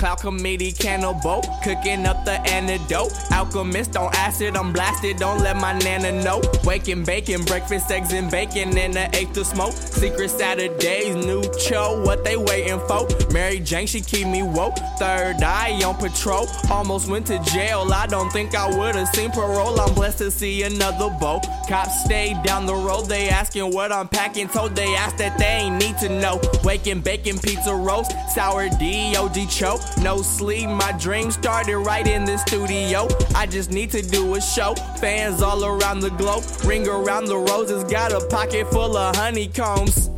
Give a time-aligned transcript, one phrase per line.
[0.00, 3.12] Cloud committee cannibal, cooking up the antidote.
[3.32, 6.40] Alchemist on acid, I'm blasted, don't let my nana know.
[6.64, 9.74] Waking bacon, breakfast, eggs, and bacon, in the eighth to smoke.
[9.74, 13.06] Secret Saturdays, new cho, what they waiting for?
[13.30, 14.78] Mary Jane, she keep me woke.
[14.98, 17.86] Third eye on patrol, almost went to jail.
[17.92, 19.78] I don't think I would've seen parole.
[19.78, 21.44] I'm blessed to see another boat.
[21.68, 24.48] Cops stayed down the road, they asking what I'm packing.
[24.48, 26.40] Told they asked that they ain't need to know.
[26.64, 29.78] Waking bacon, pizza roast, sour D, OG cho.
[29.98, 33.08] No sleep, my dream started right in the studio.
[33.34, 34.74] I just need to do a show.
[34.98, 37.84] Fans all around the globe, ring around the roses.
[37.84, 40.08] Got a pocket full of honeycombs.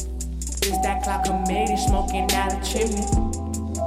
[0.65, 3.03] It's that cloud committee smoking out a chimney.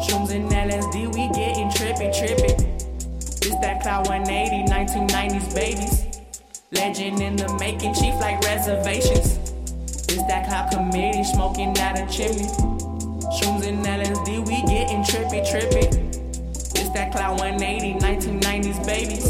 [0.03, 2.51] Shrooms and LSD, we getting trippy, trippy.
[3.47, 6.05] It's that cloud 180, 1990s babies.
[6.71, 9.39] Legend in the making, chief like reservations.
[10.09, 12.49] It's that cloud committee smoking out a chimney.
[13.39, 14.04] Shrooms and LSD,
[17.37, 19.25] 180, 1990s babies.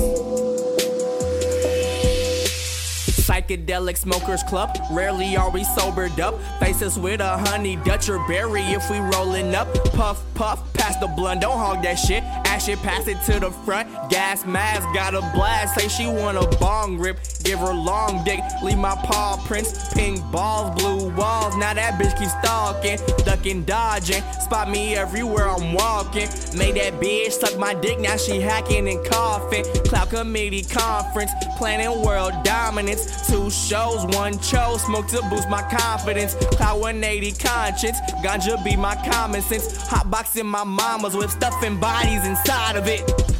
[3.25, 6.39] Psychedelic smokers club, rarely are we sobered up.
[6.59, 9.73] Faces with a honey Dutch or berry if we rolling up.
[9.93, 12.23] Puff, puff, pass the blunt, don't hog that shit.
[12.45, 13.89] Ash it, pass it to the front.
[14.09, 15.79] Gas mask, got a blast.
[15.79, 18.39] Say she want a bong rip, give her long dick.
[18.63, 21.55] Leave my paw prints, pink balls, blue walls.
[21.57, 24.21] Now that bitch keep stalking, ducking, dodging.
[24.39, 26.27] Spot me everywhere I'm walking.
[26.55, 29.65] Made that bitch suck my dick, now she hacking and coughing.
[29.85, 33.27] Cloud committee conference, planning world dominance.
[33.27, 34.77] Two shows, one show.
[34.77, 36.35] smoke to boost my confidence.
[36.57, 39.77] Cloud 180 conscience, ganja be my common sense.
[39.87, 43.34] Hot boxing my mamas with stuffing bodies inside of it.